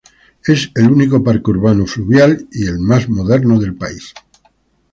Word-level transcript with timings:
Es 0.43 0.71
el 0.73 0.89
único 0.89 1.23
parque 1.23 1.51
urbano 1.51 1.85
fluvial 1.85 2.47
y 2.51 2.65
el 2.65 2.79
más 2.79 3.07
moderno 3.07 3.59
del 3.59 3.75
país. 3.75 4.15